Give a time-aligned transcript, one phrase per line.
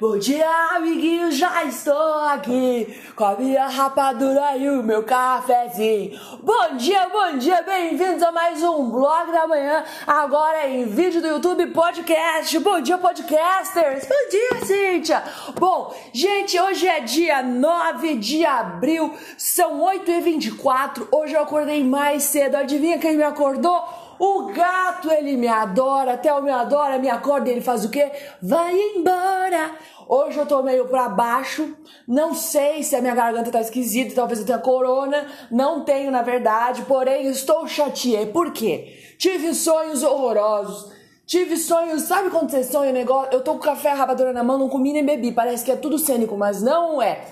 [0.00, 6.16] Bom dia, amiguinho, já estou aqui com a minha rapadura e o meu cafezinho.
[6.40, 11.26] Bom dia, bom dia, bem-vindos a mais um Blog da Manhã, agora em vídeo do
[11.26, 12.56] YouTube Podcast.
[12.60, 14.06] Bom dia, podcasters!
[14.06, 15.24] Bom dia, Cíntia!
[15.58, 21.08] Bom, gente, hoje é dia 9 de abril, são 8h24.
[21.10, 24.07] Hoje eu acordei mais cedo, adivinha quem me acordou?
[24.18, 28.10] O gato, ele me adora, até o me adora, me acorda ele faz o quê?
[28.42, 29.76] Vai embora.
[30.08, 34.40] Hoje eu tô meio pra baixo, não sei se a minha garganta tá esquisita, talvez
[34.40, 38.32] eu tenha corona, não tenho na verdade, porém estou chateada.
[38.32, 39.14] Por quê?
[39.18, 40.96] Tive sonhos horrorosos.
[41.26, 43.34] Tive sonhos, sabe quando você sonha negócio?
[43.34, 45.98] Eu tô com café rabadora na mão, não comi nem bebi, parece que é tudo
[45.98, 47.26] cênico, mas não é.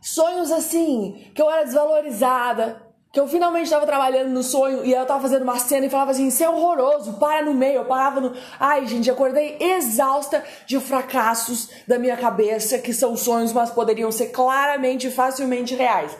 [0.00, 2.83] Sonhos assim, que eu era desvalorizada,
[3.14, 6.10] que eu finalmente estava trabalhando no sonho e eu estava fazendo uma cena e falava
[6.10, 7.76] assim: Isso é horroroso, para no meio.
[7.76, 8.34] Eu parava no.
[8.58, 14.30] Ai, gente, acordei exausta de fracassos da minha cabeça, que são sonhos, mas poderiam ser
[14.30, 16.10] claramente e facilmente reais.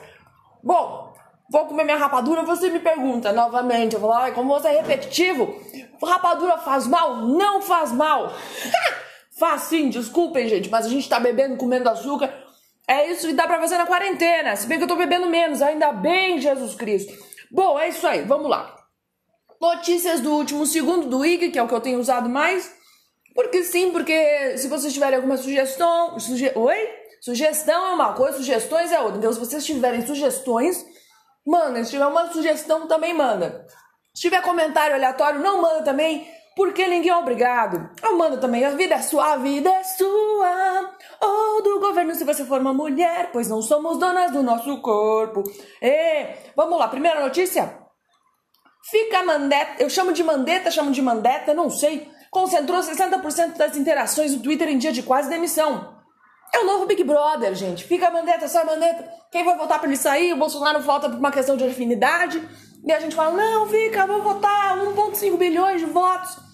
[0.63, 1.13] Bom,
[1.51, 2.43] vou comer minha rapadura.
[2.43, 5.53] Você me pergunta novamente: Eu falo, ai, como você é repetitivo,
[6.01, 7.17] rapadura faz mal?
[7.17, 8.31] Não faz mal.
[9.37, 12.44] faz sim, desculpem, gente, mas a gente tá bebendo, comendo açúcar
[12.87, 14.55] é isso que dá pra fazer na quarentena.
[14.55, 17.13] Se bem que eu tô bebendo menos, ainda bem, Jesus Cristo.
[17.51, 18.75] Bom, é isso aí, vamos lá.
[19.59, 22.73] Notícias do último segundo do IG, que é o que eu tenho usado mais.
[23.33, 26.19] Porque sim, porque se vocês tiverem alguma sugestão.
[26.19, 26.51] Suge...
[26.55, 26.89] Oi?
[27.21, 29.17] Sugestão é uma coisa, sugestões é outra.
[29.17, 30.85] Então, se vocês tiverem sugestões,
[31.45, 31.83] mandem.
[31.83, 33.65] Se tiver uma sugestão, também manda.
[34.13, 37.89] Se tiver comentário aleatório, não manda também porque ninguém é obrigado.
[38.01, 40.94] Eu mando também, a vida é sua, a vida é sua.
[41.25, 45.43] Ou do governo se você for uma mulher, pois não somos donas do nosso corpo.
[45.81, 47.79] E, vamos lá, primeira notícia.
[48.89, 52.07] Fica mandeta, eu chamo de mandeta, chamo de mandeta, não sei.
[52.29, 55.95] Concentrou 60% das interações do Twitter em dia de quase demissão.
[56.53, 57.83] É o novo Big Brother, gente.
[57.83, 59.09] Fica mandeta, só mandeta.
[59.31, 60.33] Quem vai votar pra ele sair?
[60.33, 62.41] O Bolsonaro volta por uma questão de afinidade.
[62.85, 66.44] E a gente fala, não, fica, vou votar 1,5 bilhões de votos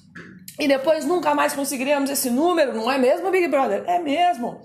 [0.60, 3.84] e depois nunca mais conseguiríamos esse número, não é mesmo, Big Brother?
[3.88, 4.62] É mesmo.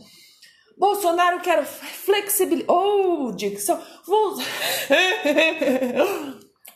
[0.76, 2.70] Bolsonaro quer flexibilidade.
[2.70, 3.80] Oh, dicção.
[4.06, 4.36] Vou...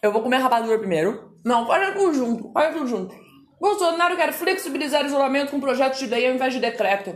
[0.03, 1.39] Eu vou comer rapadura primeiro.
[1.45, 3.15] Não, olha tudo junto, olha tudo junto.
[3.61, 7.15] Bolsonaro quer flexibilizar isolamento com projeto de lei ao invés de decreto.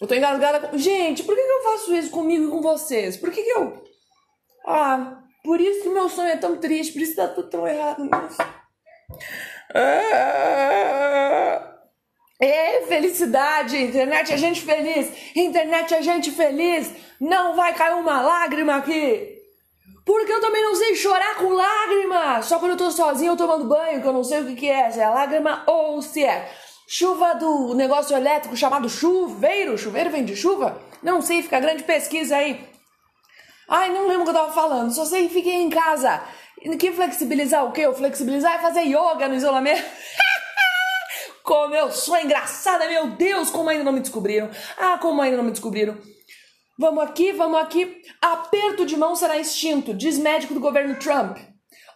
[0.00, 0.76] Eu tô engasgada com...
[0.76, 3.16] Gente, por que, que eu faço isso comigo e com vocês?
[3.16, 3.82] Por que, que eu.
[4.66, 8.06] Ah, por isso que meu sonho é tão triste, por isso tá tudo tão errado
[9.14, 10.24] nisso.
[12.40, 18.76] É felicidade, internet é gente feliz, internet é gente feliz, não vai cair uma lágrima
[18.76, 19.34] aqui.
[20.04, 22.42] Porque eu também não sei chorar com lágrima.
[22.42, 24.90] Só quando eu tô sozinho tomando banho, que eu não sei o que, que é,
[24.90, 26.50] se é lágrima ou se é
[26.86, 29.78] chuva do negócio elétrico chamado chuveiro.
[29.78, 30.78] Chuveiro vem de chuva?
[31.02, 32.68] Não sei, fica grande pesquisa aí.
[33.66, 36.22] Ai, não lembro o que eu tava falando, só sei que fiquei em casa.
[36.78, 37.86] Que flexibilizar o quê?
[37.86, 39.84] O flexibilizar é fazer yoga no isolamento.
[41.44, 44.50] como eu sou engraçada, meu Deus, como ainda não me descobriram.
[44.78, 45.98] Ah, como ainda não me descobriram.
[46.78, 48.02] Vamos aqui, vamos aqui.
[48.20, 51.36] Aperto de mão será extinto, diz médico do governo Trump.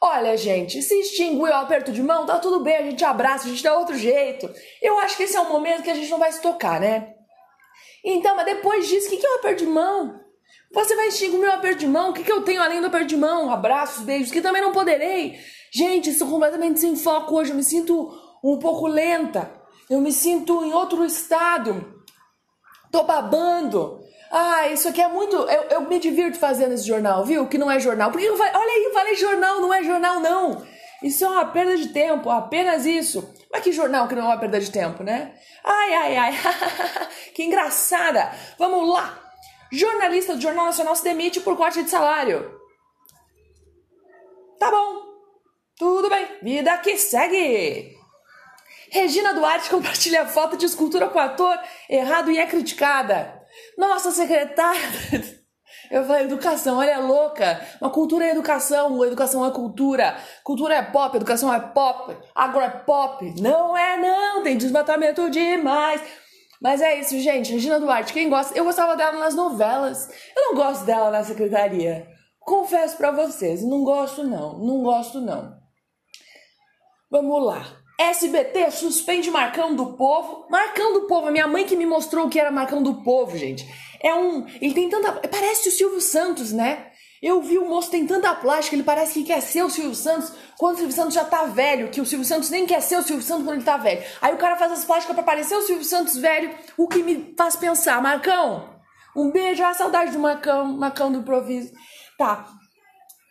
[0.00, 3.50] Olha, gente, se extinguir o aperto de mão, tá tudo bem, a gente abraça, a
[3.50, 4.48] gente dá outro jeito.
[4.80, 7.14] Eu acho que esse é um momento que a gente não vai se tocar, né?
[8.04, 10.27] Então, mas depois disso, o que é o aperto de mão?
[10.72, 12.10] Você vai extinguir o meu aperto de mão?
[12.10, 13.50] O que, que eu tenho além do aperto de mão?
[13.50, 15.38] Abraços, beijos, que também não poderei.
[15.72, 17.50] Gente, estou completamente sem foco hoje.
[17.50, 18.12] Eu me sinto
[18.44, 19.50] um pouco lenta.
[19.88, 21.94] Eu me sinto em outro estado.
[22.92, 23.98] Tô babando.
[24.30, 25.36] Ah, isso aqui é muito.
[25.36, 27.46] Eu, eu me divirto fazendo esse jornal, viu?
[27.46, 28.10] Que não é jornal.
[28.10, 30.66] Porque eu falei, olha aí, falei jornal, não é jornal, não.
[31.02, 33.32] Isso é uma perda de tempo, apenas isso.
[33.50, 35.32] Mas que jornal que não é uma perda de tempo, né?
[35.64, 36.34] Ai, ai, ai.
[37.34, 38.30] que engraçada.
[38.58, 39.27] Vamos lá.
[39.70, 42.58] Jornalista do Jornal Nacional se demite por corte de salário.
[44.58, 45.02] Tá bom.
[45.76, 46.26] Tudo bem.
[46.42, 47.96] Vida que segue.
[48.90, 53.42] Regina Duarte compartilha foto de escultura com ator errado e é criticada.
[53.76, 54.80] Nossa secretária.
[55.90, 57.60] Eu falei, educação, olha é louca.
[57.80, 60.18] Uma cultura é educação, educação é cultura.
[60.44, 62.14] Cultura é pop, educação é pop.
[62.34, 63.34] Agora é pop.
[63.40, 66.02] Não é, não, tem desmatamento demais.
[66.60, 67.52] Mas é isso, gente.
[67.52, 68.56] Regina Duarte, quem gosta.
[68.56, 70.08] Eu gostava dela nas novelas.
[70.36, 72.08] Eu não gosto dela na secretaria.
[72.40, 74.58] Confesso para vocês, não gosto não.
[74.58, 75.56] Não gosto não.
[77.10, 77.64] Vamos lá.
[78.00, 80.46] SBT suspende Marcão do Povo.
[80.48, 83.36] Marcão do Povo, a minha mãe que me mostrou o que era Marcão do Povo,
[83.36, 83.66] gente.
[84.00, 84.46] É um.
[84.60, 85.12] Ele tem tanta.
[85.28, 86.87] Parece o Silvio Santos, né?
[87.22, 90.32] Eu vi o moço tem tanta plástica, ele parece que quer ser o Silvio Santos,
[90.56, 93.02] quando o Silvio Santos já tá velho, que o Silvio Santos nem quer ser o
[93.02, 94.04] Silvio Santos quando ele tá velho.
[94.20, 97.34] Aí o cara faz as plásticas para parecer o Silvio Santos velho, o que me
[97.36, 98.78] faz pensar, Marcão,
[99.16, 101.72] um beijo, a saudade do Marcão, Marcão do improviso.
[102.16, 102.46] Tá.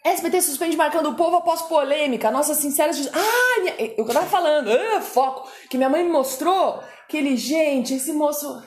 [0.03, 2.31] SBT suspende marcando o povo após polêmica.
[2.31, 3.09] Nossa, sincera diz.
[3.13, 3.75] Ah, minha...
[3.97, 8.61] eu tava falando, ah, foco, que minha mãe me mostrou que ele, gente, esse moço.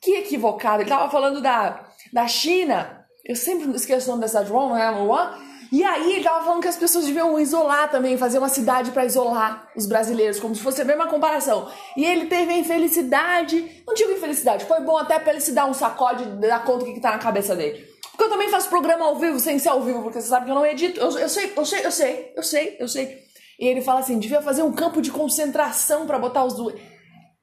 [0.00, 0.82] Que equivocado.
[0.82, 2.97] Ele tava falando da, da China
[3.28, 5.38] eu sempre esqueço o nome da cidade, Wuhan, não é?
[5.70, 9.04] E aí ele tava falando que as pessoas deviam isolar também, fazer uma cidade para
[9.04, 11.68] isolar os brasileiros, como se fosse a mesma comparação.
[11.94, 15.66] E ele teve a infelicidade, não digo infelicidade, foi bom até pra ele se dar
[15.66, 17.86] um sacode dar conta que, que tá na cabeça dele.
[18.10, 20.50] Porque eu também faço programa ao vivo sem ser ao vivo, porque você sabe que
[20.50, 20.98] eu não edito.
[20.98, 23.18] Eu, eu sei, eu sei, eu sei, eu sei, eu sei.
[23.60, 26.74] E ele fala assim: devia fazer um campo de concentração para botar os dois.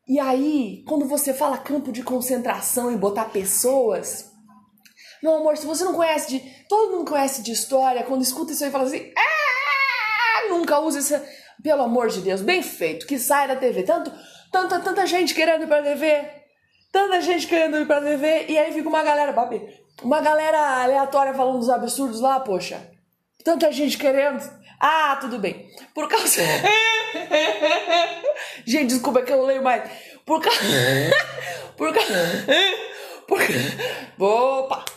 [0.08, 4.35] E aí, quando você fala campo de concentração e botar pessoas,
[5.26, 6.40] meu amor, se você não conhece de.
[6.70, 9.12] Todo mundo conhece de história, quando escuta isso aí fala assim.
[9.18, 11.20] Ah, nunca use isso.
[11.64, 13.82] Pelo amor de Deus, bem feito, que sai da TV.
[13.82, 14.12] Tanto,
[14.52, 16.30] tanta, tanta gente querendo ir pra TV.
[16.92, 18.46] Tanta gente querendo ir pra TV.
[18.50, 19.62] E aí fica uma galera, babi,
[20.04, 22.88] uma galera aleatória falando dos absurdos lá, poxa.
[23.44, 24.48] Tanta gente querendo.
[24.80, 25.68] Ah, tudo bem.
[25.96, 26.42] Por causa.
[28.64, 29.90] gente, desculpa que eu leio mais.
[30.24, 30.60] Por causa.
[31.76, 32.46] Por causa.
[33.28, 33.42] Por...
[34.20, 34.95] Opa!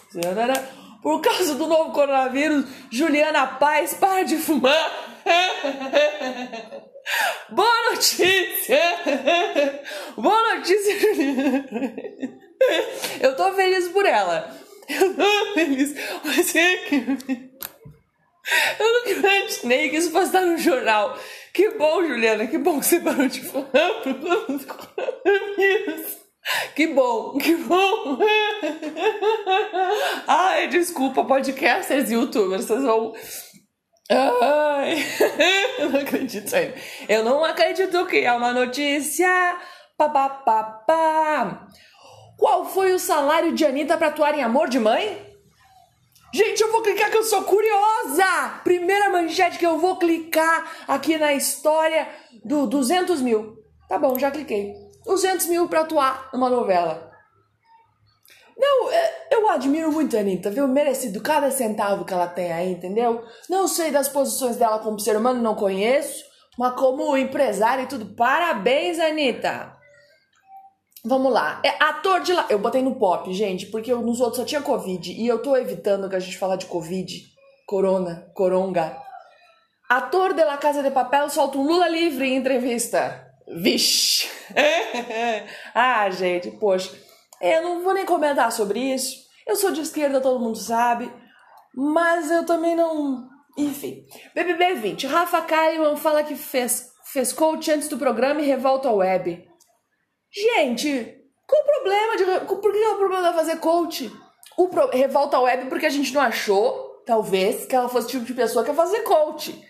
[1.03, 4.91] Por causa do novo coronavírus, Juliana Paz para de fumar.
[7.51, 8.81] Boa notícia!
[10.19, 11.65] Boa notícia, Juliana.
[13.21, 14.55] Eu tô feliz por ela.
[14.89, 15.95] Eu tô feliz.
[16.25, 16.97] Mas é que.
[18.79, 21.17] Eu nunca imaginei que isso fosse estar no jornal.
[21.53, 26.28] Que bom, Juliana, que bom que você parou de fumar por causa do coronavírus.
[26.75, 28.19] Que bom, que bom.
[30.27, 33.13] Ai, desculpa, podcasters e youtubers, vocês vão.
[34.11, 34.97] Ai,
[35.79, 36.75] eu não acredito ainda.
[37.09, 39.29] Eu não acredito que é uma notícia.
[39.97, 41.67] Pá, pá.
[42.39, 45.27] Qual foi o salário de Anitta para atuar em Amor de Mãe?
[46.33, 48.61] Gente, eu vou clicar que eu sou curiosa!
[48.63, 52.09] Primeira manchete que eu vou clicar aqui na história
[52.45, 53.57] do 200 mil.
[53.89, 54.88] Tá bom, já cliquei.
[55.09, 57.11] 200 mil pra atuar numa novela.
[58.57, 60.69] Não, é, eu admiro muito a Anitta, viu?
[60.69, 63.25] Merecido cada centavo que ela tem aí, entendeu?
[63.49, 66.25] Não sei das posições dela como ser humano, não conheço,
[66.59, 68.15] mas como empresária e tudo.
[68.15, 69.73] Parabéns, Anitta!
[71.05, 71.63] Vamos lá.
[71.65, 72.47] É ator de lá.
[72.51, 75.13] Eu botei no pop, gente, porque eu, nos outros só tinha Covid.
[75.13, 77.25] E eu tô evitando que a gente fala de Covid,
[77.67, 79.01] Corona, Coronga.
[79.89, 83.25] Ator de La Casa de Papel solta um Lula livre em entrevista.
[83.47, 84.38] Vixe!
[85.75, 86.97] ah, gente, poxa,
[87.41, 89.17] eu não vou nem comentar sobre isso.
[89.47, 91.11] Eu sou de esquerda, todo mundo sabe,
[91.75, 93.29] mas eu também não.
[93.57, 94.05] Enfim.
[94.35, 95.07] BBB 20.
[95.07, 99.49] Rafa Kalimann fala que fez, fez coach antes do programa e revolta a web.
[100.31, 102.47] Gente, qual o problema de.
[102.47, 104.13] Por que é o problema de fazer coach?
[104.57, 108.11] O pro, revolta a web porque a gente não achou, talvez, que ela fosse o
[108.11, 109.65] tipo de pessoa que ia fazer coach.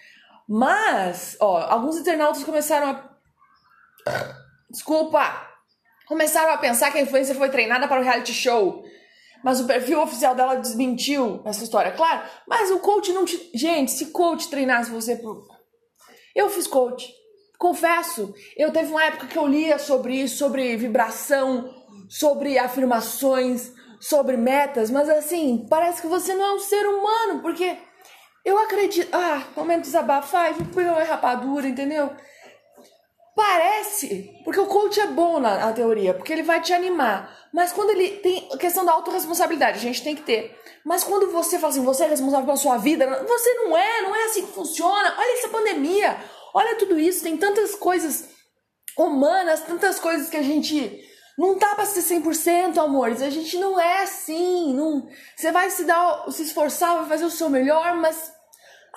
[0.48, 3.08] Mas, ó, alguns internautas começaram a
[4.70, 5.46] Desculpa!
[6.06, 8.82] Começaram a pensar que a influencer foi treinada para o reality show.
[9.42, 12.28] Mas o perfil oficial dela desmentiu essa história, claro.
[12.46, 13.50] Mas o coach não te.
[13.54, 15.46] Gente, se coach treinasse você pro.
[16.34, 17.12] Eu fiz coach.
[17.58, 21.74] Confesso, eu teve uma época que eu lia sobre isso, sobre vibração,
[22.08, 27.76] sobre afirmações, sobre metas, mas assim, parece que você não é um ser humano, porque
[28.44, 29.08] eu acredito.
[29.12, 32.10] Ah, momento desabafar, vou pegar uma rapadura, entendeu?
[33.38, 37.32] Parece, porque o coach é bom na, na, teoria, porque ele vai te animar.
[37.54, 40.60] Mas quando ele tem a questão da autorresponsabilidade, a gente tem que ter.
[40.84, 44.12] Mas quando você fala assim, você é responsável pela sua vida, você não é, não
[44.12, 45.14] é assim que funciona.
[45.16, 46.16] Olha essa pandemia,
[46.52, 48.28] olha tudo isso, tem tantas coisas
[48.98, 51.00] humanas, tantas coisas que a gente
[51.38, 53.22] não tá pra ser 100%, amores.
[53.22, 55.08] A gente não é assim, não.
[55.36, 58.32] Você vai se dar, se esforçar, vai fazer o seu melhor, mas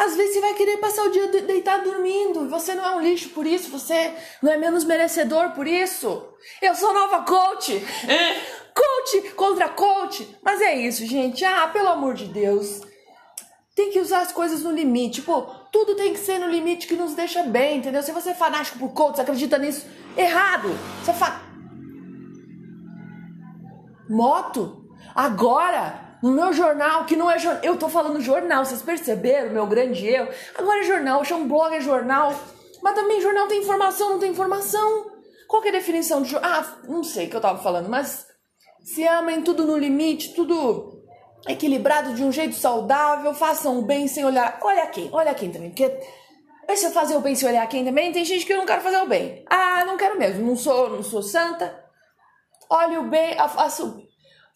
[0.02, 2.50] às vezes você vai querer passar o dia deitado dormindo.
[2.50, 3.70] Você não é um lixo por isso.
[3.70, 6.28] Você não é menos merecedor por isso.
[6.60, 7.76] Eu sou nova coach.
[8.08, 8.62] É.
[8.74, 10.28] Coach contra coach.
[10.42, 11.46] Mas é isso, gente.
[11.46, 12.82] Ah, pelo amor de Deus.
[13.76, 15.22] Tem que usar as coisas no limite.
[15.22, 18.02] Tipo, tudo tem que ser no limite que nos deixa bem, entendeu?
[18.02, 19.86] Se você é fanático por coach, você acredita nisso,
[20.18, 20.70] errado.
[21.04, 21.44] Você fa...
[24.10, 24.84] Moto?
[25.14, 26.11] Agora?
[26.22, 27.64] No meu jornal, que não é jornal.
[27.64, 30.30] Eu tô falando jornal, vocês perceberam meu grande erro?
[30.58, 32.34] Agora é jornal, chama blog, é jornal.
[32.82, 35.12] Mas também jornal tem informação, não tem informação.
[35.48, 36.52] Qual é a definição de jornal?
[36.52, 38.28] Ah, não sei o que eu tava falando, mas
[38.84, 41.02] se amem tudo no limite, tudo
[41.48, 44.60] equilibrado de um jeito saudável, façam o bem sem olhar.
[44.62, 45.90] Olha quem, olha quem também, porque
[46.76, 48.82] se eu fazer o bem sem olhar quem também, tem gente que eu não quero
[48.82, 49.44] fazer o bem.
[49.50, 51.84] Ah, não quero mesmo, não sou, não sou santa.
[52.70, 54.02] Olha o bem, faço,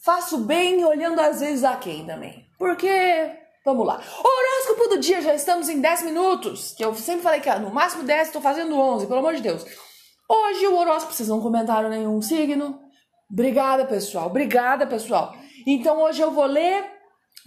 [0.06, 2.46] faço bem olhando às vezes a quem também.
[2.60, 3.32] Porque,
[3.66, 3.96] vamos lá.
[3.96, 8.04] Horóscopo do dia, já estamos em 10 minutos, que eu sempre falei que no máximo
[8.04, 9.66] 10, estou fazendo 11, pelo amor de Deus.
[10.30, 12.80] Hoje o horóscopo, vocês não comentaram nenhum signo.
[13.30, 14.28] Obrigada, pessoal.
[14.28, 15.36] Obrigada, pessoal.
[15.66, 16.86] Então hoje eu vou ler.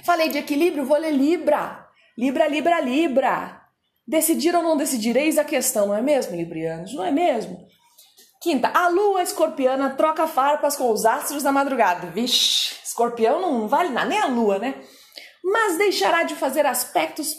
[0.05, 1.87] Falei de equilíbrio, vou ler Libra.
[2.17, 3.63] Libra, Libra, Libra.
[4.07, 6.95] Decidir ou não decidir, eis a questão, não é mesmo, Librianos?
[6.95, 7.69] Não é mesmo?
[8.41, 12.07] Quinta, a lua escorpiana troca farpas com os astros da madrugada.
[12.09, 14.81] Vixe, escorpião não vale nada, nem a lua, né?
[15.43, 17.35] Mas deixará de fazer aspectos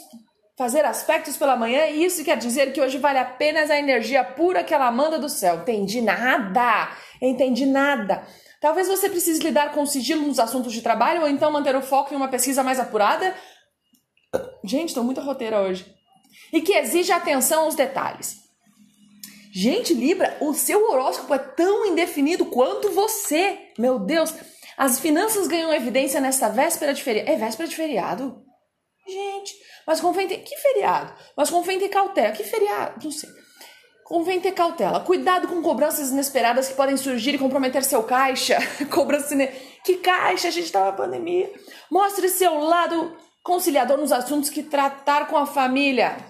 [0.60, 4.62] fazer aspectos pela manhã, e isso quer dizer que hoje vale apenas a energia pura
[4.62, 5.60] que ela manda do céu.
[5.62, 8.26] Entendi nada, entendi nada.
[8.60, 12.12] Talvez você precise lidar com sigilo nos assuntos de trabalho ou então manter o foco
[12.12, 13.34] em uma pesquisa mais apurada.
[14.62, 15.86] Gente, estou muito roteira hoje.
[16.52, 18.49] E que exige atenção aos detalhes.
[19.52, 23.58] Gente, Libra, o seu horóscopo é tão indefinido quanto você.
[23.76, 24.32] Meu Deus,
[24.76, 27.30] as finanças ganham evidência nesta véspera de feriado.
[27.30, 28.42] É véspera de feriado?
[29.06, 29.54] Gente,
[29.86, 30.38] mas convém ter.
[30.38, 31.12] Que feriado?
[31.36, 32.32] Mas convém ter cautela.
[32.32, 33.04] Que feriado?
[33.04, 33.28] Não sei.
[34.04, 35.00] Convém ter cautela.
[35.00, 38.58] Cuidado com cobranças inesperadas que podem surgir e comprometer seu caixa.
[38.90, 39.36] Cobrança.
[39.84, 40.48] Que caixa?
[40.48, 41.52] A gente tá na pandemia.
[41.90, 46.29] Mostre seu lado conciliador nos assuntos que tratar com a família.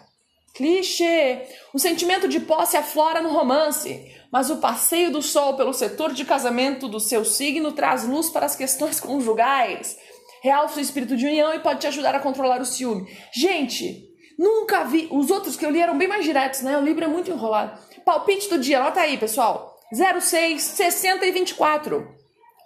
[0.54, 1.46] Clichê.
[1.72, 6.24] O sentimento de posse aflora no romance, mas o passeio do sol pelo setor de
[6.24, 9.96] casamento do seu signo traz luz para as questões conjugais
[10.42, 13.06] realça o espírito de união e pode te ajudar a controlar o ciúme.
[13.32, 15.08] Gente, nunca vi.
[15.10, 16.76] Os outros que eu li eram bem mais diretos, né?
[16.76, 17.78] O livro é muito enrolado.
[18.04, 19.78] Palpite do dia, anota aí, pessoal.
[19.92, 22.08] 06, 60 e 24.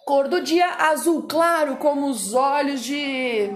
[0.07, 3.51] Cor do dia azul claro, como os olhos de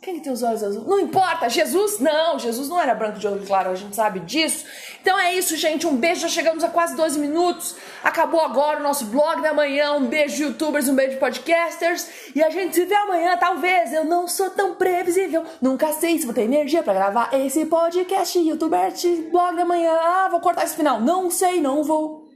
[0.00, 0.86] quem que tem os olhos azuis?
[0.86, 1.98] Não importa, Jesus?
[1.98, 4.64] Não, Jesus não era branco de olho claro, a gente sabe disso.
[5.02, 5.88] Então é isso, gente.
[5.88, 7.74] Um beijo, já chegamos a quase 12 minutos.
[8.04, 9.94] Acabou agora o nosso blog da manhã.
[9.94, 12.08] Um beijo, youtubers, um beijo, podcasters.
[12.32, 13.92] E a gente se vê amanhã, talvez.
[13.92, 15.44] Eu não sou tão previsível.
[15.60, 18.92] Nunca sei se vou ter energia para gravar esse podcast, youtuber,
[19.32, 19.92] blog da manhã.
[20.00, 21.00] Ah, vou cortar esse final.
[21.00, 22.27] Não sei, não vou.